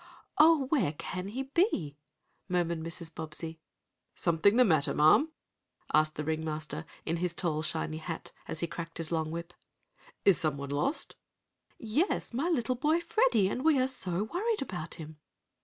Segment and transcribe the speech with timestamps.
[0.39, 1.95] "Oh, where can he be?"
[2.49, 3.13] murmured Mrs.
[3.13, 3.59] Bobbsey.
[4.15, 5.31] "Something the matter, ma'am?"
[5.93, 9.53] asked the ring master, in his shiny tall hat, as he cracked his long whip.
[10.25, 11.17] "Is someone lost?"
[11.77, 15.17] "Yes, my little boy Freddie, and we are so worried about him!"